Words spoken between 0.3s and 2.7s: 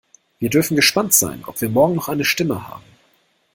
Wir dürfen gespannt sein, ob wir morgen noch eine Stimme